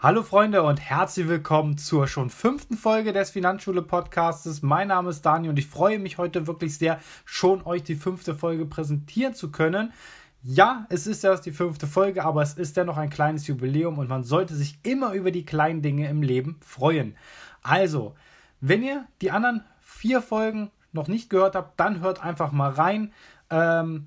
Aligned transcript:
Hallo 0.00 0.22
Freunde 0.22 0.62
und 0.62 0.78
herzlich 0.78 1.26
willkommen 1.26 1.76
zur 1.76 2.06
schon 2.06 2.30
fünften 2.30 2.76
Folge 2.76 3.12
des 3.12 3.30
Finanzschule 3.30 3.82
Podcastes. 3.82 4.62
Mein 4.62 4.86
Name 4.86 5.10
ist 5.10 5.22
Dani 5.22 5.48
und 5.48 5.58
ich 5.58 5.66
freue 5.66 5.98
mich 5.98 6.18
heute 6.18 6.46
wirklich 6.46 6.78
sehr, 6.78 7.00
schon 7.24 7.66
euch 7.66 7.82
die 7.82 7.96
fünfte 7.96 8.36
Folge 8.36 8.64
präsentieren 8.64 9.34
zu 9.34 9.50
können. 9.50 9.92
Ja, 10.44 10.86
es 10.88 11.08
ist 11.08 11.24
erst 11.24 11.46
die 11.46 11.50
fünfte 11.50 11.88
Folge, 11.88 12.24
aber 12.24 12.42
es 12.42 12.54
ist 12.54 12.76
dennoch 12.76 12.96
ein 12.96 13.10
kleines 13.10 13.48
Jubiläum 13.48 13.98
und 13.98 14.08
man 14.08 14.22
sollte 14.22 14.54
sich 14.54 14.78
immer 14.84 15.14
über 15.14 15.32
die 15.32 15.44
kleinen 15.44 15.82
Dinge 15.82 16.08
im 16.08 16.22
Leben 16.22 16.60
freuen. 16.60 17.16
Also, 17.64 18.14
wenn 18.60 18.84
ihr 18.84 19.04
die 19.20 19.32
anderen 19.32 19.64
vier 19.80 20.22
Folgen 20.22 20.70
noch 20.92 21.08
nicht 21.08 21.28
gehört 21.28 21.56
habt, 21.56 21.80
dann 21.80 21.98
hört 21.98 22.22
einfach 22.22 22.52
mal 22.52 22.70
rein. 22.70 23.12
Ähm, 23.50 24.06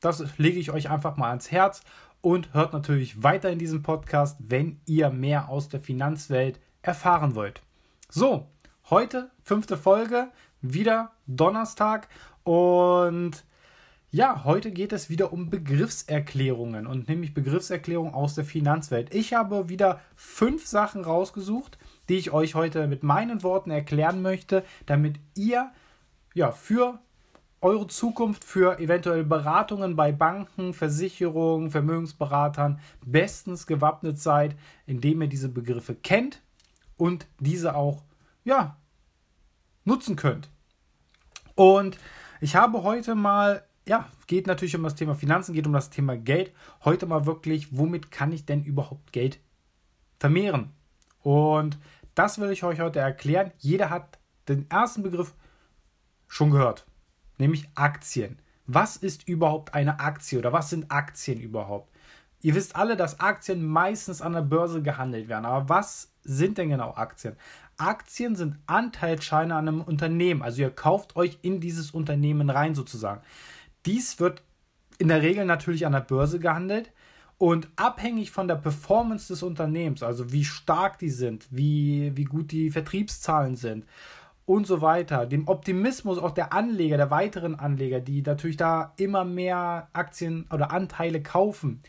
das 0.00 0.36
lege 0.36 0.58
ich 0.58 0.72
euch 0.72 0.90
einfach 0.90 1.16
mal 1.16 1.28
ans 1.28 1.52
Herz 1.52 1.82
und 2.20 2.54
hört 2.54 2.72
natürlich 2.72 3.22
weiter 3.22 3.50
in 3.50 3.58
diesem 3.58 3.82
Podcast, 3.82 4.36
wenn 4.40 4.80
ihr 4.86 5.10
mehr 5.10 5.48
aus 5.48 5.68
der 5.68 5.80
Finanzwelt 5.80 6.60
erfahren 6.82 7.34
wollt. 7.34 7.62
So, 8.08 8.48
heute 8.90 9.30
fünfte 9.42 9.76
Folge, 9.76 10.28
wieder 10.60 11.12
Donnerstag 11.26 12.08
und 12.44 13.44
ja, 14.10 14.44
heute 14.44 14.70
geht 14.70 14.94
es 14.94 15.10
wieder 15.10 15.34
um 15.34 15.50
Begriffserklärungen 15.50 16.86
und 16.86 17.08
nämlich 17.08 17.34
Begriffserklärungen 17.34 18.14
aus 18.14 18.34
der 18.34 18.46
Finanzwelt. 18.46 19.14
Ich 19.14 19.34
habe 19.34 19.68
wieder 19.68 20.00
fünf 20.16 20.66
Sachen 20.66 21.04
rausgesucht, 21.04 21.78
die 22.08 22.16
ich 22.16 22.32
euch 22.32 22.54
heute 22.54 22.86
mit 22.86 23.02
meinen 23.02 23.42
Worten 23.42 23.70
erklären 23.70 24.22
möchte, 24.22 24.64
damit 24.86 25.20
ihr 25.34 25.70
ja 26.32 26.52
für 26.52 27.00
eure 27.60 27.86
Zukunft 27.88 28.44
für 28.44 28.78
eventuelle 28.78 29.24
Beratungen 29.24 29.96
bei 29.96 30.12
Banken, 30.12 30.74
Versicherungen, 30.74 31.70
Vermögensberatern 31.70 32.80
bestens 33.04 33.66
gewappnet 33.66 34.18
seid, 34.18 34.56
indem 34.86 35.22
ihr 35.22 35.28
diese 35.28 35.48
Begriffe 35.48 35.94
kennt 35.94 36.42
und 36.96 37.26
diese 37.40 37.74
auch 37.74 38.04
ja 38.44 38.76
nutzen 39.84 40.16
könnt. 40.16 40.50
Und 41.54 41.98
ich 42.40 42.54
habe 42.54 42.82
heute 42.84 43.14
mal 43.14 43.64
ja, 43.88 44.06
geht 44.26 44.46
natürlich 44.46 44.76
um 44.76 44.82
das 44.82 44.94
Thema 44.94 45.14
Finanzen, 45.14 45.54
geht 45.54 45.66
um 45.66 45.72
das 45.72 45.88
Thema 45.88 46.16
Geld. 46.16 46.52
Heute 46.84 47.06
mal 47.06 47.24
wirklich, 47.24 47.76
womit 47.76 48.10
kann 48.10 48.32
ich 48.32 48.44
denn 48.44 48.62
überhaupt 48.62 49.12
Geld 49.12 49.40
vermehren? 50.20 50.74
Und 51.22 51.78
das 52.14 52.38
will 52.38 52.50
ich 52.50 52.64
euch 52.64 52.80
heute 52.80 52.98
erklären. 52.98 53.50
Jeder 53.56 53.88
hat 53.88 54.18
den 54.46 54.70
ersten 54.70 55.02
Begriff 55.02 55.34
schon 56.26 56.50
gehört 56.50 56.87
nämlich 57.38 57.68
Aktien. 57.74 58.38
Was 58.66 58.96
ist 58.96 59.26
überhaupt 59.26 59.74
eine 59.74 60.00
Aktie 60.00 60.38
oder 60.38 60.52
was 60.52 60.70
sind 60.70 60.90
Aktien 60.90 61.40
überhaupt? 61.40 61.90
Ihr 62.40 62.54
wisst 62.54 62.76
alle, 62.76 62.96
dass 62.96 63.18
Aktien 63.18 63.66
meistens 63.66 64.22
an 64.22 64.34
der 64.34 64.42
Börse 64.42 64.82
gehandelt 64.82 65.28
werden. 65.28 65.44
Aber 65.44 65.68
was 65.68 66.12
sind 66.22 66.58
denn 66.58 66.68
genau 66.68 66.94
Aktien? 66.94 67.34
Aktien 67.78 68.36
sind 68.36 68.58
Anteilsscheine 68.66 69.54
an 69.54 69.68
einem 69.68 69.80
Unternehmen. 69.80 70.42
Also 70.42 70.62
ihr 70.62 70.70
kauft 70.70 71.16
euch 71.16 71.38
in 71.42 71.60
dieses 71.60 71.92
Unternehmen 71.92 72.50
rein 72.50 72.74
sozusagen. 72.74 73.22
Dies 73.86 74.20
wird 74.20 74.42
in 74.98 75.08
der 75.08 75.22
Regel 75.22 75.46
natürlich 75.46 75.86
an 75.86 75.92
der 75.92 76.00
Börse 76.00 76.38
gehandelt 76.38 76.92
und 77.38 77.68
abhängig 77.76 78.32
von 78.32 78.48
der 78.48 78.56
Performance 78.56 79.28
des 79.28 79.44
Unternehmens, 79.44 80.02
also 80.02 80.32
wie 80.32 80.44
stark 80.44 80.98
die 80.98 81.10
sind, 81.10 81.46
wie, 81.50 82.12
wie 82.16 82.24
gut 82.24 82.50
die 82.50 82.70
Vertriebszahlen 82.70 83.54
sind 83.54 83.86
und 84.48 84.66
so 84.66 84.80
weiter, 84.80 85.26
dem 85.26 85.46
Optimismus 85.46 86.16
auch 86.16 86.30
der 86.30 86.54
Anleger, 86.54 86.96
der 86.96 87.10
weiteren 87.10 87.54
Anleger, 87.54 88.00
die 88.00 88.22
natürlich 88.22 88.56
da 88.56 88.94
immer 88.96 89.26
mehr 89.26 89.88
Aktien 89.92 90.46
oder 90.50 90.70
Anteile 90.70 91.22
kaufen 91.22 91.82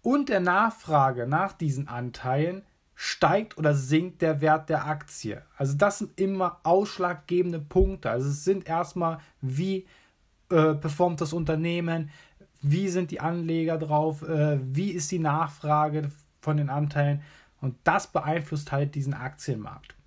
und 0.00 0.30
der 0.30 0.40
Nachfrage 0.40 1.26
nach 1.26 1.52
diesen 1.52 1.88
Anteilen 1.88 2.62
steigt 2.94 3.58
oder 3.58 3.74
sinkt 3.74 4.22
der 4.22 4.40
Wert 4.40 4.70
der 4.70 4.86
Aktie. 4.86 5.42
Also 5.58 5.76
das 5.76 5.98
sind 5.98 6.18
immer 6.18 6.60
ausschlaggebende 6.62 7.58
Punkte. 7.58 8.10
Also 8.10 8.30
es 8.30 8.44
sind 8.44 8.66
erstmal, 8.66 9.18
wie 9.42 9.86
äh, 10.50 10.74
performt 10.74 11.20
das 11.20 11.34
Unternehmen, 11.34 12.08
wie 12.62 12.88
sind 12.88 13.10
die 13.10 13.20
Anleger 13.20 13.76
drauf, 13.76 14.22
äh, 14.22 14.58
wie 14.62 14.90
ist 14.92 15.10
die 15.10 15.18
Nachfrage 15.18 16.08
von 16.40 16.56
den 16.56 16.70
Anteilen 16.70 17.22
und 17.60 17.76
das 17.84 18.06
beeinflusst 18.06 18.72
halt 18.72 18.94
diesen 18.94 19.12
Aktienmarkt. 19.12 19.99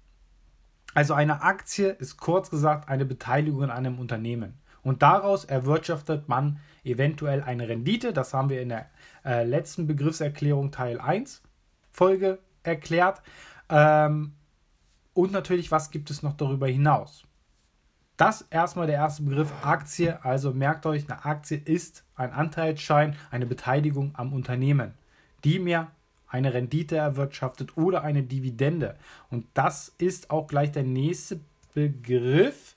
Also 0.94 1.14
eine 1.14 1.42
Aktie 1.42 1.90
ist 1.90 2.18
kurz 2.18 2.50
gesagt 2.50 2.90
eine 2.90 3.06
Beteiligung 3.06 3.64
an 3.64 3.72
einem 3.72 4.00
Unternehmen. 4.00 4.60
Und 4.84 5.02
daraus 5.02 5.46
erwirtschaftet 5.46 6.28
man 6.28 6.60
eventuell 6.84 7.42
eine 7.42 7.68
Rendite. 7.68 8.14
Das 8.14 8.34
haben 8.34 8.50
wir 8.50 8.62
in 8.62 8.70
der 8.70 8.90
äh, 9.24 9.44
letzten 9.44 9.88
Begriffserklärung 9.88 10.72
Teil 10.72 11.00
1 11.00 11.42
Folge 11.92 12.40
erklärt. 12.64 13.22
Ähm, 13.70 14.34
und 15.14 15.32
natürlich, 15.32 15.72
was 15.72 15.92
gibt 15.92 16.10
es 16.10 16.22
noch 16.22 16.34
darüber 16.34 16.68
hinaus? 16.68 17.24
Das 18.18 18.42
erstmal 18.50 18.88
der 18.88 18.98
erste 18.98 19.24
Begriff 19.24 19.52
Aktie. 19.64 20.24
Also 20.24 20.54
merkt 20.54 20.86
euch, 20.86 21.10
eine 21.10 21.26
Aktie 21.26 21.58
ist 21.58 22.04
ein 22.16 22.32
Anteilsschein, 22.32 23.16
eine 23.32 23.46
Beteiligung 23.46 24.12
am 24.16 24.34
Unternehmen, 24.34 24.94
die 25.44 25.60
mir 25.60 25.88
eine 26.34 26.54
Rendite 26.54 26.96
erwirtschaftet 26.96 27.78
oder 27.78 28.04
eine 28.04 28.24
Dividende. 28.24 28.96
Und 29.30 29.46
das 29.54 29.94
ist 30.00 30.32
auch 30.32 30.48
gleich 30.48 30.72
der 30.72 30.82
nächste 30.84 31.40
Begriff, 31.76 32.76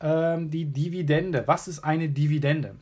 ähm, 0.00 0.50
die 0.50 0.66
Dividende. 0.66 1.44
Was 1.46 1.66
ist 1.66 1.82
eine 1.82 2.10
Dividende? 2.10 2.76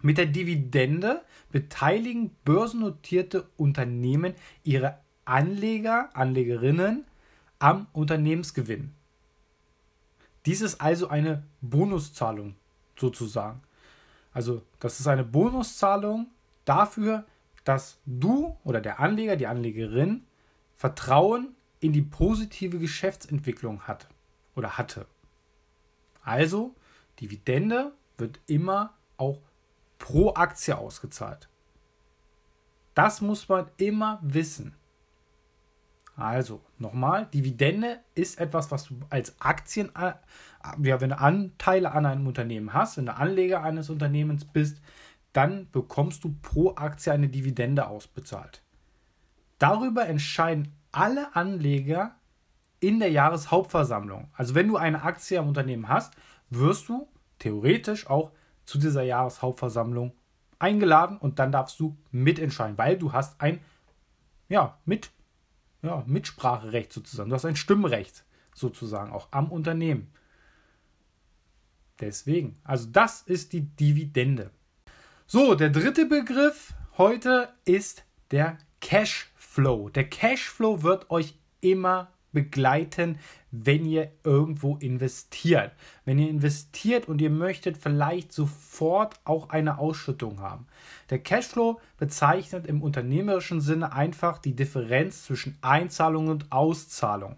Mit 0.00 0.16
der 0.16 0.26
Dividende 0.26 1.20
beteiligen 1.52 2.30
börsennotierte 2.46 3.46
Unternehmen 3.58 4.32
ihre 4.64 4.96
Anleger, 5.26 6.08
Anlegerinnen 6.14 7.04
am 7.58 7.86
Unternehmensgewinn. 7.92 8.94
Dies 10.46 10.62
ist 10.62 10.80
also 10.80 11.08
eine 11.08 11.42
Bonuszahlung 11.60 12.54
sozusagen. 12.96 13.60
Also 14.32 14.62
das 14.78 15.00
ist 15.00 15.06
eine 15.06 15.24
Bonuszahlung 15.24 16.28
dafür, 16.64 17.26
dass 17.64 18.00
du 18.06 18.56
oder 18.64 18.80
der 18.80 19.00
Anleger, 19.00 19.36
die 19.36 19.46
Anlegerin 19.46 20.26
Vertrauen 20.76 21.54
in 21.80 21.92
die 21.92 22.02
positive 22.02 22.78
Geschäftsentwicklung 22.78 23.82
hat 23.82 24.08
oder 24.54 24.78
hatte. 24.78 25.06
Also, 26.22 26.74
Dividende 27.20 27.92
wird 28.16 28.40
immer 28.46 28.94
auch 29.16 29.40
pro 29.98 30.34
Aktie 30.34 30.76
ausgezahlt. 30.76 31.48
Das 32.94 33.20
muss 33.20 33.48
man 33.48 33.70
immer 33.76 34.18
wissen. 34.22 34.74
Also, 36.16 36.60
nochmal, 36.78 37.26
Dividende 37.26 38.00
ist 38.14 38.38
etwas, 38.38 38.70
was 38.70 38.84
du 38.84 39.00
als 39.08 39.40
Aktien, 39.40 39.90
äh, 39.96 40.12
ja, 40.82 41.00
wenn 41.00 41.10
du 41.10 41.18
Anteile 41.18 41.92
an 41.92 42.04
einem 42.04 42.26
Unternehmen 42.26 42.74
hast, 42.74 42.98
wenn 42.98 43.06
du 43.06 43.14
Anleger 43.14 43.62
eines 43.62 43.88
Unternehmens 43.88 44.44
bist, 44.44 44.82
dann 45.32 45.70
bekommst 45.70 46.24
du 46.24 46.34
pro 46.42 46.74
Aktie 46.74 47.12
eine 47.12 47.28
Dividende 47.28 47.86
ausbezahlt. 47.86 48.62
Darüber 49.58 50.06
entscheiden 50.06 50.74
alle 50.92 51.34
Anleger 51.36 52.16
in 52.80 52.98
der 52.98 53.10
Jahreshauptversammlung. 53.10 54.30
Also 54.32 54.54
wenn 54.54 54.68
du 54.68 54.76
eine 54.76 55.02
Aktie 55.02 55.38
am 55.38 55.48
Unternehmen 55.48 55.88
hast, 55.88 56.14
wirst 56.48 56.88
du 56.88 57.08
theoretisch 57.38 58.08
auch 58.08 58.32
zu 58.64 58.78
dieser 58.78 59.02
Jahreshauptversammlung 59.02 60.12
eingeladen 60.58 61.18
und 61.18 61.38
dann 61.38 61.52
darfst 61.52 61.78
du 61.78 61.96
mitentscheiden, 62.10 62.78
weil 62.78 62.98
du 62.98 63.12
hast 63.12 63.40
ein 63.40 63.60
ja, 64.48 64.78
mit, 64.84 65.10
ja, 65.82 66.02
Mitspracherecht 66.06 66.92
sozusagen. 66.92 67.30
Du 67.30 67.36
hast 67.36 67.44
ein 67.44 67.56
Stimmrecht 67.56 68.24
sozusagen 68.54 69.12
auch 69.12 69.28
am 69.30 69.50
Unternehmen. 69.50 70.12
Deswegen, 72.00 72.58
also 72.64 72.88
das 72.90 73.22
ist 73.22 73.52
die 73.52 73.62
Dividende. 73.62 74.50
So, 75.32 75.54
der 75.54 75.70
dritte 75.70 76.06
Begriff 76.06 76.74
heute 76.98 77.50
ist 77.64 78.02
der 78.32 78.58
Cashflow. 78.80 79.88
Der 79.88 80.10
Cashflow 80.10 80.82
wird 80.82 81.08
euch 81.08 81.36
immer 81.60 82.08
begleiten, 82.32 83.16
wenn 83.52 83.84
ihr 83.84 84.10
irgendwo 84.24 84.74
investiert. 84.78 85.70
Wenn 86.04 86.18
ihr 86.18 86.28
investiert 86.28 87.06
und 87.06 87.20
ihr 87.20 87.30
möchtet 87.30 87.78
vielleicht 87.78 88.32
sofort 88.32 89.20
auch 89.22 89.50
eine 89.50 89.78
Ausschüttung 89.78 90.40
haben. 90.40 90.66
Der 91.10 91.20
Cashflow 91.20 91.80
bezeichnet 91.96 92.66
im 92.66 92.82
unternehmerischen 92.82 93.60
Sinne 93.60 93.92
einfach 93.92 94.38
die 94.38 94.56
Differenz 94.56 95.26
zwischen 95.26 95.56
Einzahlung 95.62 96.26
und 96.26 96.50
Auszahlung. 96.50 97.36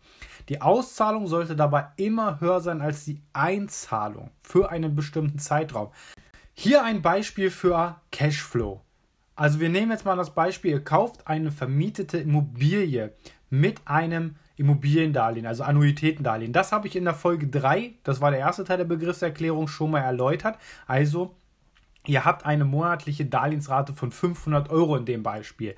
Die 0.49 0.63
Auszahlung 0.63 1.27
sollte 1.27 1.57
dabei 1.57 1.89
immer 1.97 2.41
höher 2.41 2.63
sein 2.63 2.81
als 2.81 3.05
die 3.05 3.21
Einzahlung 3.35 4.31
für 4.43 4.71
einen 4.71 4.95
bestimmten 4.95 5.39
Zeitraum. 5.39 5.91
Hier 6.55 6.85
ein 6.85 7.03
Beispiel 7.03 7.51
für 7.51 8.01
Cashflow. 8.11 8.83
Also 9.35 9.59
wir 9.61 9.69
nehmen 9.69 9.91
jetzt 9.91 10.05
mal 10.05 10.17
das 10.17 10.35
Beispiel, 10.35 10.73
ihr 10.73 10.85
kauft 10.85 11.27
eine 11.27 11.51
vermietete 11.51 12.19
Immobilie 12.19 13.13
mit 13.51 13.81
einem 13.87 14.37
Immobiliendarlehen, 14.57 15.47
also 15.47 15.65
Annuitätendarlehen. 15.65 16.53
Das 16.53 16.71
habe 16.71 16.87
ich 16.87 16.95
in 16.95 17.05
der 17.05 17.15
Folge 17.15 17.49
3, 17.49 17.95
das 18.05 18.21
war 18.21 18.31
der 18.31 18.41
erste 18.41 18.65
Teil 18.65 18.77
der 18.77 18.85
Begriffserklärung, 18.85 19.67
schon 19.67 19.91
mal 19.91 20.01
erläutert. 20.01 20.59
Also 20.87 21.35
Ihr 22.05 22.25
habt 22.25 22.45
eine 22.45 22.65
monatliche 22.65 23.27
Darlehensrate 23.27 23.93
von 23.93 24.11
500 24.11 24.71
Euro 24.71 24.97
in 24.97 25.05
dem 25.05 25.23
Beispiel. 25.23 25.77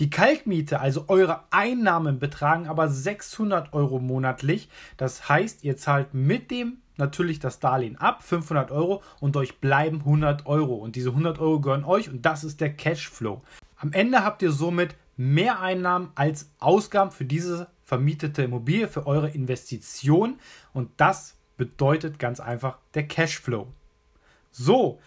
Die 0.00 0.10
Kaltmiete, 0.10 0.80
also 0.80 1.06
eure 1.08 1.44
Einnahmen, 1.50 2.18
betragen 2.18 2.68
aber 2.68 2.90
600 2.90 3.72
Euro 3.72 3.98
monatlich. 3.98 4.68
Das 4.98 5.30
heißt, 5.30 5.64
ihr 5.64 5.78
zahlt 5.78 6.12
mit 6.12 6.50
dem 6.50 6.81
natürlich 6.96 7.38
das 7.38 7.60
Darlehen 7.60 7.96
ab, 7.96 8.22
500 8.22 8.70
Euro, 8.70 9.02
und 9.20 9.36
euch 9.36 9.60
bleiben 9.60 9.98
100 10.00 10.46
Euro. 10.46 10.74
Und 10.74 10.96
diese 10.96 11.10
100 11.10 11.38
Euro 11.38 11.60
gehören 11.60 11.84
euch 11.84 12.08
und 12.08 12.26
das 12.26 12.44
ist 12.44 12.60
der 12.60 12.72
Cashflow. 12.72 13.42
Am 13.76 13.92
Ende 13.92 14.24
habt 14.24 14.42
ihr 14.42 14.52
somit 14.52 14.94
mehr 15.16 15.60
Einnahmen 15.60 16.10
als 16.14 16.50
Ausgaben 16.58 17.10
für 17.10 17.24
diese 17.24 17.68
vermietete 17.82 18.42
Immobilie, 18.42 18.88
für 18.88 19.06
eure 19.06 19.30
Investition. 19.30 20.38
Und 20.72 20.90
das 20.96 21.36
bedeutet 21.56 22.18
ganz 22.18 22.40
einfach 22.40 22.78
der 22.94 23.06
Cashflow. 23.06 23.68
So, 24.50 25.00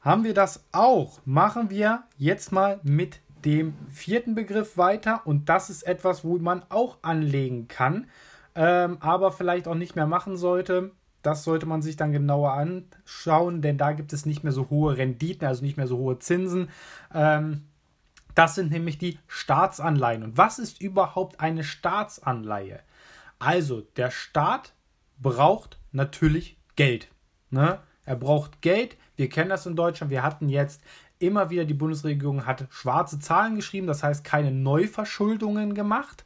haben 0.00 0.24
wir 0.24 0.34
das 0.34 0.64
auch. 0.72 1.20
Machen 1.24 1.70
wir 1.70 2.04
jetzt 2.18 2.52
mal 2.52 2.80
mit 2.82 3.20
dem 3.44 3.74
vierten 3.90 4.34
Begriff 4.34 4.76
weiter. 4.76 5.22
Und 5.24 5.48
das 5.48 5.70
ist 5.70 5.82
etwas, 5.82 6.24
wo 6.24 6.38
man 6.38 6.62
auch 6.68 6.98
anlegen 7.02 7.68
kann, 7.68 8.08
ähm, 8.54 8.98
aber 9.00 9.32
vielleicht 9.32 9.68
auch 9.68 9.74
nicht 9.74 9.96
mehr 9.96 10.06
machen 10.06 10.36
sollte. 10.36 10.92
Das 11.22 11.44
sollte 11.44 11.66
man 11.66 11.82
sich 11.82 11.96
dann 11.96 12.12
genauer 12.12 12.52
anschauen, 12.52 13.62
denn 13.62 13.78
da 13.78 13.92
gibt 13.92 14.12
es 14.12 14.26
nicht 14.26 14.42
mehr 14.42 14.52
so 14.52 14.70
hohe 14.70 14.96
Renditen, 14.96 15.46
also 15.46 15.62
nicht 15.62 15.76
mehr 15.76 15.86
so 15.86 15.98
hohe 15.98 16.18
Zinsen. 16.18 16.68
Ähm, 17.14 17.62
das 18.34 18.54
sind 18.54 18.70
nämlich 18.70 18.98
die 18.98 19.18
Staatsanleihen. 19.28 20.22
Und 20.22 20.38
was 20.38 20.58
ist 20.58 20.80
überhaupt 20.80 21.40
eine 21.40 21.64
Staatsanleihe? 21.64 22.80
Also, 23.38 23.82
der 23.96 24.10
Staat 24.10 24.72
braucht 25.18 25.78
natürlich 25.92 26.56
Geld. 26.76 27.08
Ne? 27.50 27.78
Er 28.04 28.16
braucht 28.16 28.62
Geld. 28.62 28.96
Wir 29.16 29.28
kennen 29.28 29.50
das 29.50 29.66
in 29.66 29.76
Deutschland. 29.76 30.10
Wir 30.10 30.22
hatten 30.22 30.48
jetzt 30.48 30.80
immer 31.18 31.50
wieder, 31.50 31.64
die 31.64 31.74
Bundesregierung 31.74 32.46
hat 32.46 32.66
schwarze 32.70 33.18
Zahlen 33.18 33.54
geschrieben, 33.54 33.86
das 33.86 34.02
heißt 34.02 34.24
keine 34.24 34.50
Neuverschuldungen 34.50 35.74
gemacht, 35.74 36.24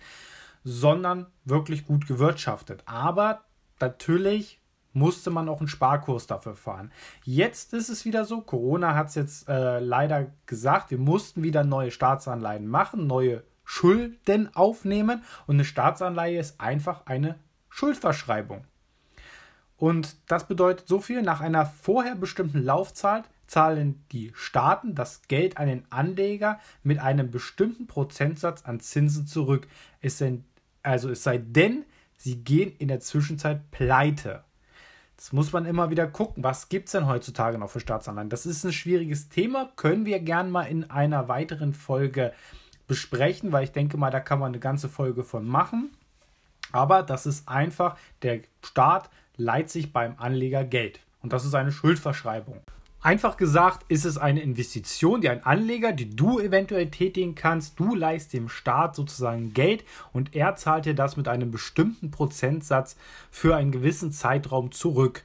sondern 0.64 1.26
wirklich 1.44 1.86
gut 1.86 2.06
gewirtschaftet. 2.06 2.82
Aber 2.86 3.42
natürlich 3.78 4.58
musste 4.96 5.30
man 5.30 5.48
auch 5.48 5.60
einen 5.60 5.68
Sparkurs 5.68 6.26
dafür 6.26 6.56
fahren. 6.56 6.90
Jetzt 7.22 7.74
ist 7.74 7.90
es 7.90 8.04
wieder 8.04 8.24
so, 8.24 8.40
Corona 8.40 8.94
hat 8.94 9.08
es 9.08 9.14
jetzt 9.14 9.48
äh, 9.48 9.78
leider 9.78 10.32
gesagt, 10.46 10.90
wir 10.90 10.98
mussten 10.98 11.42
wieder 11.42 11.64
neue 11.64 11.90
Staatsanleihen 11.90 12.66
machen, 12.66 13.06
neue 13.06 13.44
Schulden 13.64 14.54
aufnehmen 14.54 15.22
und 15.46 15.56
eine 15.56 15.64
Staatsanleihe 15.64 16.38
ist 16.38 16.60
einfach 16.60 17.02
eine 17.06 17.36
Schuldverschreibung. 17.68 18.64
Und 19.76 20.16
das 20.28 20.48
bedeutet 20.48 20.88
so 20.88 21.00
viel, 21.00 21.20
nach 21.20 21.42
einer 21.42 21.66
vorher 21.66 22.14
bestimmten 22.14 22.62
Laufzeit 22.62 23.24
zahlen 23.46 24.02
die 24.12 24.32
Staaten 24.34 24.94
das 24.94 25.28
Geld 25.28 25.58
an 25.58 25.68
den 25.68 25.84
Anleger 25.90 26.58
mit 26.82 27.00
einem 27.00 27.30
bestimmten 27.30 27.86
Prozentsatz 27.86 28.64
an 28.64 28.80
Zinsen 28.80 29.26
zurück. 29.26 29.68
Es 30.00 30.16
sind, 30.16 30.44
also 30.82 31.10
es 31.10 31.22
sei 31.22 31.36
denn, 31.36 31.84
sie 32.16 32.42
gehen 32.42 32.74
in 32.78 32.88
der 32.88 33.00
Zwischenzeit 33.00 33.70
pleite. 33.70 34.45
Das 35.16 35.32
muss 35.32 35.52
man 35.52 35.64
immer 35.64 35.90
wieder 35.90 36.06
gucken. 36.06 36.44
Was 36.44 36.68
gibt 36.68 36.86
es 36.86 36.92
denn 36.92 37.06
heutzutage 37.06 37.58
noch 37.58 37.70
für 37.70 37.80
Staatsanleihen? 37.80 38.28
Das 38.28 38.44
ist 38.44 38.64
ein 38.64 38.72
schwieriges 38.72 39.28
Thema. 39.28 39.70
Können 39.76 40.04
wir 40.04 40.20
gern 40.20 40.50
mal 40.50 40.64
in 40.64 40.90
einer 40.90 41.28
weiteren 41.28 41.72
Folge 41.72 42.32
besprechen, 42.86 43.52
weil 43.52 43.64
ich 43.64 43.72
denke 43.72 43.96
mal, 43.96 44.10
da 44.10 44.20
kann 44.20 44.38
man 44.38 44.48
eine 44.48 44.60
ganze 44.60 44.88
Folge 44.88 45.24
von 45.24 45.46
machen. 45.46 45.90
Aber 46.72 47.02
das 47.02 47.26
ist 47.26 47.48
einfach, 47.48 47.96
der 48.22 48.40
Staat 48.62 49.10
leiht 49.36 49.70
sich 49.70 49.92
beim 49.92 50.14
Anleger 50.18 50.64
Geld. 50.64 51.00
Und 51.22 51.32
das 51.32 51.44
ist 51.44 51.54
eine 51.54 51.72
Schuldverschreibung. 51.72 52.60
Einfach 53.06 53.36
gesagt 53.36 53.84
ist 53.86 54.04
es 54.04 54.18
eine 54.18 54.40
Investition, 54.40 55.20
die 55.20 55.28
ein 55.28 55.44
Anleger, 55.46 55.92
die 55.92 56.10
du 56.10 56.40
eventuell 56.40 56.90
tätigen 56.90 57.36
kannst. 57.36 57.78
Du 57.78 57.94
leist 57.94 58.32
dem 58.32 58.48
Staat 58.48 58.96
sozusagen 58.96 59.54
Geld 59.54 59.84
und 60.12 60.34
er 60.34 60.56
zahlt 60.56 60.86
dir 60.86 60.94
das 60.94 61.16
mit 61.16 61.28
einem 61.28 61.52
bestimmten 61.52 62.10
Prozentsatz 62.10 62.96
für 63.30 63.54
einen 63.54 63.70
gewissen 63.70 64.10
Zeitraum 64.10 64.72
zurück. 64.72 65.22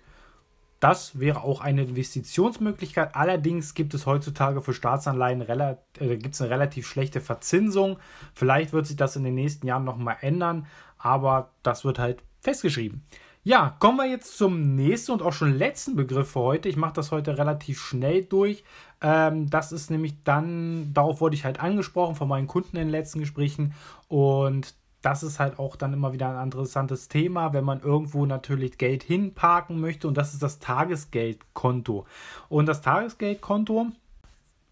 Das 0.80 1.20
wäre 1.20 1.44
auch 1.44 1.60
eine 1.60 1.82
Investitionsmöglichkeit. 1.82 3.16
Allerdings 3.16 3.74
gibt 3.74 3.96
es 3.96 4.06
heutzutage 4.06 4.62
für 4.62 4.76
Staatsanleihen 4.76 5.42
äh, 5.42 6.18
gibt 6.18 6.36
es 6.36 6.42
eine 6.42 6.52
relativ 6.52 6.86
schlechte 6.86 7.20
Verzinsung. 7.20 7.98
Vielleicht 8.36 8.74
wird 8.74 8.86
sich 8.86 8.96
das 8.96 9.16
in 9.16 9.24
den 9.24 9.34
nächsten 9.34 9.66
Jahren 9.66 9.86
nochmal 9.86 10.18
ändern, 10.22 10.68
aber 11.00 11.50
das 11.64 11.84
wird 11.84 11.98
halt 11.98 12.22
festgeschrieben. 12.42 13.04
Ja, 13.44 13.76
kommen 13.80 13.98
wir 13.98 14.06
jetzt 14.06 14.38
zum 14.38 14.76
nächsten 14.76 15.14
und 15.14 15.24
auch 15.24 15.34
schon 15.34 15.58
letzten 15.58 15.96
Begriff 15.96 16.32
für 16.32 16.42
heute. 16.42 16.70
Ich 16.70 16.76
mache 16.78 16.94
das 16.94 17.12
heute 17.12 17.40
relativ 17.40 17.82
schnell 17.82 18.24
durch. 18.24 18.64
Ähm, 19.02 19.50
das 19.50 19.72
ist 19.72 19.90
nämlich 19.90 20.14
dann, 20.24 20.94
darauf 20.94 21.22
wurde 21.22 21.36
ich 21.36 21.44
halt 21.44 21.60
angesprochen 21.60 22.16
von 22.16 22.28
meinen 22.28 22.46
Kunden 22.46 22.78
in 22.78 22.84
den 22.84 22.90
letzten 22.92 23.20
Gesprächen 23.20 23.74
und 24.08 24.76
das 25.02 25.24
ist 25.24 25.40
halt 25.40 25.58
auch 25.58 25.76
dann 25.76 25.94
immer 25.94 26.14
wieder 26.14 26.38
ein 26.38 26.44
interessantes 26.44 27.08
Thema, 27.08 27.54
wenn 27.54 27.64
man 27.64 27.82
irgendwo 27.82 28.28
natürlich 28.28 28.78
Geld 28.78 29.02
hinparken 29.02 29.80
möchte 29.80 30.08
und 30.08 30.16
das 30.16 30.34
ist 30.34 30.44
das 30.44 30.60
Tagesgeldkonto. 30.60 32.06
Und 32.50 32.68
das 32.68 32.84
Tagesgeldkonto 32.84 33.88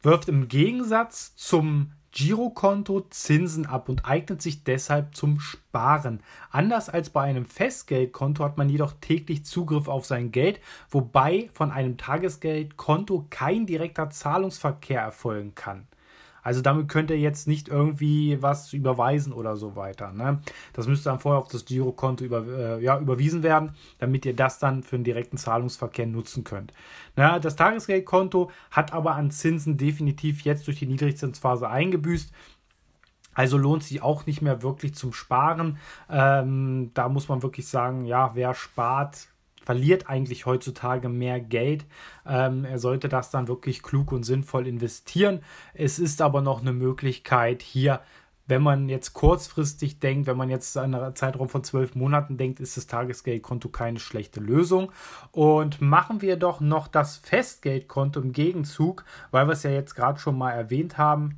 wirft 0.04 0.30
im 0.30 0.48
Gegensatz 0.48 1.36
zum 1.36 1.94
Girokonto 2.12 3.02
Zinsen 3.10 3.66
ab 3.66 3.88
und 3.90 4.06
eignet 4.06 4.42
sich 4.42 4.64
deshalb 4.64 5.16
zum 5.16 5.40
Sparen. 5.40 6.22
Anders 6.52 6.90
als 6.90 7.10
bei 7.10 7.22
einem 7.22 7.46
Festgeldkonto 7.46 8.44
hat 8.44 8.58
man 8.58 8.70
jedoch 8.70 8.94
täglich 9.00 9.46
Zugriff 9.46 9.88
auf 9.88 10.06
sein 10.06 10.32
Geld, 10.32 10.60
wobei 10.90 11.50
von 11.54 11.72
einem 11.72 11.98
Tagesgeldkonto 11.98 13.28
kein 13.30 13.66
direkter 13.66 14.10
Zahlungsverkehr 14.10 15.02
erfolgen 15.02 15.54
kann. 15.56 15.88
Also 16.42 16.62
damit 16.62 16.88
könnt 16.88 17.10
ihr 17.10 17.20
jetzt 17.20 17.48
nicht 17.48 17.68
irgendwie 17.68 18.42
was 18.42 18.74
überweisen 18.74 19.34
oder 19.34 19.56
so 19.56 19.76
weiter. 19.76 20.12
Ne? 20.12 20.42
Das 20.74 20.88
müsste 20.88 21.10
dann 21.10 21.20
vorher 21.20 21.40
auf 21.40 21.48
das 21.48 21.66
Girokonto 21.66 22.24
über, 22.24 22.46
äh, 22.46 22.84
ja, 22.84 23.00
überwiesen 23.00 23.44
werden, 23.44 23.76
damit 23.98 24.26
ihr 24.26 24.36
das 24.36 24.60
dann 24.60 24.84
für 24.84 24.96
einen 24.96 25.04
direkten 25.04 25.38
Zahlungsverkehr 25.38 26.08
nutzen 26.08 26.44
könnt. 26.44 26.74
Na, 27.16 27.40
das 27.40 27.56
Tagesgeldkonto 27.56 28.52
hat 28.72 28.94
aber 28.94 29.16
an 29.16 29.32
Zinsen 29.32 29.78
definitiv 29.78 30.42
jetzt 30.42 30.68
durch 30.68 30.80
die 30.80 30.88
Niedrigzinsphase 30.88 31.70
eingebüßt. 31.70 32.32
Also 33.34 33.58
lohnt 33.58 33.84
sich 33.84 34.02
auch 34.02 34.26
nicht 34.26 34.42
mehr 34.42 34.64
wirklich 34.64 34.96
zum 34.96 35.14
Sparen. 35.14 35.78
Ähm, 36.10 36.92
da 36.94 37.08
muss 37.08 37.30
man 37.30 37.42
wirklich 37.42 37.68
sagen, 37.68 38.06
ja, 38.06 38.32
wer 38.34 38.54
spart, 38.54 39.30
verliert 39.70 40.10
eigentlich 40.10 40.48
heutzutage 40.48 41.10
mehr 41.10 41.40
Geld. 41.40 41.86
Ähm, 42.26 42.66
er 42.66 42.80
sollte 42.80 43.08
das 43.08 43.30
dann 43.30 43.48
wirklich 43.48 43.84
klug 43.84 44.12
und 44.12 44.24
sinnvoll 44.24 44.66
investieren. 44.66 45.42
Es 45.76 46.00
ist 46.00 46.24
aber 46.24 46.42
noch 46.42 46.62
eine 46.62 46.74
Möglichkeit 46.74 47.62
hier, 47.62 48.00
wenn 48.48 48.64
man 48.64 48.90
jetzt 48.90 49.14
kurzfristig 49.14 50.00
denkt, 50.00 50.26
wenn 50.26 50.38
man 50.38 50.50
jetzt 50.50 50.76
an 50.76 50.96
einen 50.96 51.16
Zeitraum 51.16 51.50
von 51.50 51.64
zwölf 51.64 51.94
Monaten 51.94 52.36
denkt, 52.36 52.60
ist 52.60 52.78
das 52.78 52.88
Tagesgeldkonto 52.88 53.70
keine 53.70 54.00
schlechte 54.00 54.40
Lösung. 54.40 54.92
Und 55.32 55.82
machen 55.82 56.24
wir 56.24 56.38
doch 56.38 56.62
noch 56.62 56.88
das 56.88 57.18
Festgeldkonto 57.18 58.22
im 58.22 58.34
Gegenzug, 58.34 59.06
weil 59.30 59.46
wir 59.46 59.54
es 59.54 59.62
ja 59.62 59.70
jetzt 59.70 59.94
gerade 59.94 60.18
schon 60.18 60.36
mal 60.36 60.50
erwähnt 60.50 60.98
haben. 60.98 61.38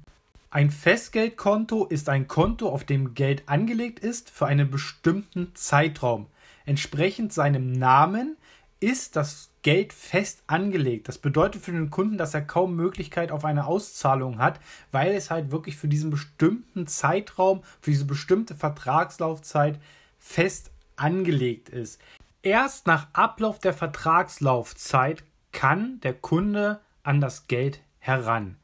Ein 0.52 0.70
Festgeldkonto 0.70 1.86
ist 1.86 2.08
ein 2.08 2.30
Konto, 2.30 2.70
auf 2.70 2.86
dem 2.86 3.14
Geld 3.14 3.44
angelegt 3.48 4.00
ist 4.00 4.30
für 4.30 4.46
einen 4.46 4.72
bestimmten 4.72 5.52
Zeitraum. 5.54 6.28
Entsprechend 6.66 7.34
seinem 7.34 7.72
Namen 7.72 8.38
ist 8.80 9.16
das 9.16 9.52
Geld 9.62 9.94
fest 9.94 10.44
angelegt. 10.48 11.08
Das 11.08 11.20
bedeutet 11.20 11.62
für 11.62 11.72
den 11.72 11.92
Kunden, 11.92 12.18
dass 12.18 12.34
er 12.34 12.42
kaum 12.42 12.76
Möglichkeit 12.76 13.32
auf 13.32 13.46
eine 13.46 13.68
Auszahlung 13.68 14.40
hat, 14.40 14.60
weil 14.92 15.14
es 15.14 15.30
halt 15.30 15.52
wirklich 15.52 15.78
für 15.78 15.88
diesen 15.88 16.10
bestimmten 16.10 16.88
Zeitraum, 16.88 17.62
für 17.80 17.92
diese 17.92 18.06
bestimmte 18.06 18.56
Vertragslaufzeit 18.56 19.80
fest 20.18 20.72
angelegt 20.96 21.70
ist. 21.70 22.02
Erst 22.42 22.88
nach 22.88 23.08
Ablauf 23.14 23.60
der 23.60 23.74
Vertragslaufzeit 23.74 25.24
kann 25.52 26.00
der 26.02 26.16
Kunde 26.16 26.82
an 27.04 27.22
das 27.22 27.48
Geld 27.48 27.82
heran. 28.00 28.58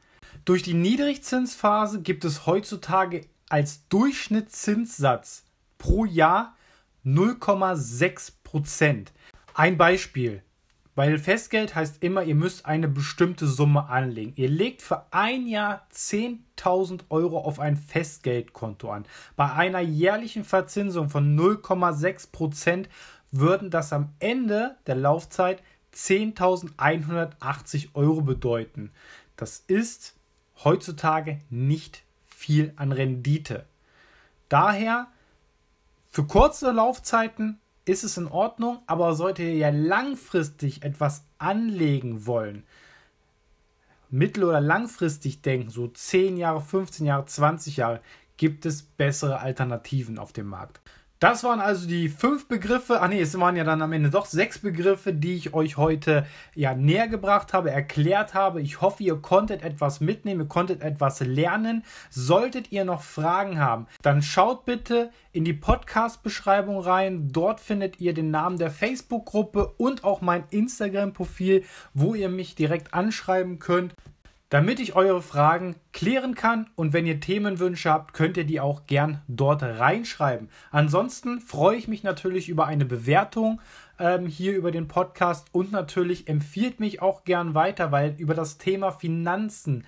Durch 0.45 0.63
die 0.63 0.73
Niedrigzinsphase 0.73 2.01
gibt 2.01 2.25
es 2.25 2.47
heutzutage 2.47 3.27
als 3.49 3.87
Durchschnittszinssatz 3.89 5.43
pro 5.77 6.05
Jahr 6.05 6.56
0,6 7.07 8.33
Prozent. 8.43 9.13
Ein 9.53 9.77
Beispiel. 9.77 10.43
Weil 10.93 11.17
Festgeld 11.19 11.73
heißt 11.75 12.03
immer, 12.03 12.23
ihr 12.23 12.35
müsst 12.35 12.65
eine 12.65 12.87
bestimmte 12.87 13.47
Summe 13.47 13.87
anlegen. 13.87 14.33
Ihr 14.35 14.49
legt 14.49 14.81
für 14.81 15.05
ein 15.11 15.47
Jahr 15.47 15.87
10.000 15.93 17.01
Euro 17.09 17.37
auf 17.39 17.59
ein 17.59 17.77
Festgeldkonto 17.77 18.91
an. 18.91 19.05
Bei 19.35 19.53
einer 19.53 19.79
jährlichen 19.79 20.43
Verzinsung 20.43 21.09
von 21.09 21.37
0,6 21.37 22.31
Prozent 22.31 22.89
würden 23.31 23.69
das 23.69 23.93
am 23.93 24.09
Ende 24.19 24.75
der 24.87 24.95
Laufzeit 24.95 25.61
10.180 25.93 27.89
Euro 27.93 28.21
bedeuten. 28.21 28.91
Das 29.35 29.63
ist 29.67 30.15
heutzutage 30.63 31.39
nicht 31.49 32.03
viel 32.25 32.73
an 32.75 32.91
Rendite. 32.91 33.65
Daher 34.49 35.07
für 36.17 36.25
kurze 36.25 36.71
Laufzeiten 36.71 37.59
ist 37.85 38.03
es 38.03 38.17
in 38.17 38.25
Ordnung, 38.25 38.79
aber 38.87 39.13
solltet 39.13 39.45
ihr 39.45 39.53
ja 39.53 39.69
langfristig 39.69 40.81
etwas 40.81 41.25
anlegen 41.37 42.25
wollen, 42.25 42.63
mittel- 44.09 44.45
oder 44.45 44.59
langfristig 44.59 45.43
denken, 45.43 45.69
so 45.69 45.87
10 45.87 46.37
Jahre, 46.37 46.59
15 46.59 47.05
Jahre, 47.05 47.27
20 47.27 47.77
Jahre, 47.77 48.01
gibt 48.35 48.65
es 48.65 48.81
bessere 48.81 49.41
Alternativen 49.41 50.17
auf 50.17 50.33
dem 50.33 50.47
Markt. 50.47 50.81
Das 51.19 51.43
waren 51.43 51.61
also 51.61 51.87
die 51.87 52.09
fünf 52.09 52.47
Begriffe, 52.47 53.01
ah 53.01 53.07
nee, 53.07 53.19
es 53.19 53.39
waren 53.39 53.55
ja 53.55 53.63
dann 53.63 53.81
am 53.81 53.91
Ende 53.91 54.11
doch 54.11 54.27
sechs 54.27 54.59
Begriffe, 54.59 55.13
die 55.13 55.33
ich 55.33 55.55
euch 55.55 55.75
heute 55.75 56.27
ja 56.53 56.75
näher 56.75 57.07
gebracht 57.07 57.53
habe, 57.53 57.71
erklärt 57.71 58.35
habe. 58.35 58.61
Ich 58.61 58.81
hoffe, 58.81 59.01
ihr 59.01 59.15
konntet 59.15 59.63
etwas 59.63 59.99
mitnehmen, 59.99 60.41
ihr 60.41 60.47
konntet 60.47 60.83
etwas 60.83 61.19
lernen. 61.21 61.83
Solltet 62.11 62.71
ihr 62.71 62.85
noch 62.85 63.01
Fragen 63.01 63.59
haben, 63.59 63.87
dann 64.03 64.21
schaut 64.21 64.65
bitte 64.65 65.09
in 65.31 65.43
die 65.43 65.53
Podcast-Beschreibung 65.53 66.79
rein. 66.81 67.29
Dort 67.31 67.61
findet 67.61 67.99
ihr 67.99 68.13
den 68.13 68.29
Namen 68.29 68.59
der 68.59 68.69
Facebook-Gruppe 68.69 69.73
und 69.77 70.03
auch 70.03 70.21
mein 70.21 70.43
Instagram-Profil, 70.51 71.63
wo 71.95 72.13
ihr 72.13 72.29
mich 72.29 72.53
direkt 72.53 72.93
anschreiben 72.93 73.57
könnt 73.57 73.95
damit 74.49 74.79
ich 74.79 74.95
eure 74.95 75.21
Fragen 75.21 75.75
klären 75.91 76.35
kann. 76.35 76.69
Und 76.75 76.93
wenn 76.93 77.05
ihr 77.05 77.19
Themenwünsche 77.19 77.89
habt, 77.89 78.13
könnt 78.13 78.37
ihr 78.37 78.45
die 78.45 78.59
auch 78.59 78.85
gern 78.87 79.21
dort 79.27 79.61
reinschreiben. 79.63 80.49
Ansonsten 80.71 81.41
freue 81.41 81.77
ich 81.77 81.87
mich 81.87 82.03
natürlich 82.03 82.49
über 82.49 82.65
eine 82.65 82.85
Bewertung 82.85 83.59
ähm, 83.99 84.27
hier 84.27 84.55
über 84.55 84.71
den 84.71 84.87
Podcast 84.87 85.47
und 85.51 85.71
natürlich 85.71 86.27
empfiehlt 86.27 86.79
mich 86.79 87.01
auch 87.01 87.23
gern 87.23 87.55
weiter, 87.55 87.91
weil 87.91 88.15
über 88.17 88.35
das 88.35 88.57
Thema 88.57 88.91
Finanzen 88.91 89.85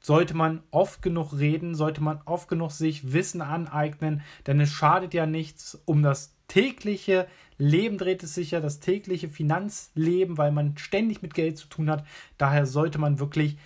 sollte 0.00 0.34
man 0.34 0.62
oft 0.70 1.02
genug 1.02 1.32
reden, 1.32 1.74
sollte 1.74 2.02
man 2.02 2.20
oft 2.26 2.48
genug 2.48 2.70
sich 2.70 3.12
Wissen 3.12 3.42
aneignen, 3.42 4.22
denn 4.46 4.60
es 4.60 4.70
schadet 4.70 5.14
ja 5.14 5.26
nichts 5.26 5.80
um 5.84 6.02
das 6.02 6.36
tägliche 6.48 7.26
Leben 7.58 7.96
dreht 7.96 8.22
es 8.22 8.34
sich 8.34 8.50
ja, 8.50 8.60
das 8.60 8.80
tägliche 8.80 9.28
Finanzleben, 9.28 10.36
weil 10.36 10.52
man 10.52 10.76
ständig 10.76 11.22
mit 11.22 11.34
Geld 11.34 11.56
zu 11.56 11.68
tun 11.68 11.90
hat. 11.90 12.04
Daher 12.36 12.66
sollte 12.66 12.98
man 12.98 13.18
wirklich 13.18 13.56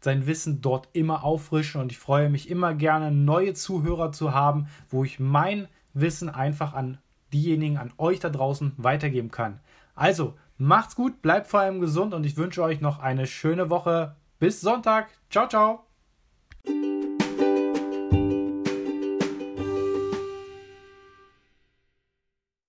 sein 0.00 0.26
Wissen 0.26 0.60
dort 0.60 0.88
immer 0.92 1.24
auffrischen 1.24 1.80
und 1.80 1.92
ich 1.92 1.98
freue 1.98 2.30
mich 2.30 2.50
immer 2.50 2.74
gerne, 2.74 3.10
neue 3.10 3.54
Zuhörer 3.54 4.12
zu 4.12 4.32
haben, 4.34 4.68
wo 4.88 5.04
ich 5.04 5.20
mein 5.20 5.68
Wissen 5.92 6.28
einfach 6.28 6.74
an 6.74 6.98
diejenigen, 7.32 7.76
an 7.76 7.92
euch 7.98 8.20
da 8.20 8.30
draußen 8.30 8.72
weitergeben 8.76 9.30
kann. 9.30 9.60
Also, 9.94 10.34
macht's 10.58 10.96
gut, 10.96 11.22
bleibt 11.22 11.46
vor 11.46 11.60
allem 11.60 11.80
gesund 11.80 12.14
und 12.14 12.24
ich 12.24 12.36
wünsche 12.36 12.62
euch 12.62 12.80
noch 12.80 12.98
eine 12.98 13.26
schöne 13.26 13.70
Woche. 13.70 14.16
Bis 14.38 14.60
Sonntag. 14.60 15.10
Ciao, 15.28 15.48
ciao. 15.48 15.84